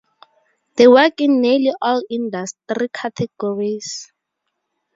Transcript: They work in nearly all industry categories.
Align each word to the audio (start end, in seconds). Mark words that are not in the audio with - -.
They 0.77 0.87
work 0.87 1.21
in 1.21 1.41
nearly 1.41 1.71
all 1.79 2.01
industry 2.09 2.89
categories. 2.91 4.11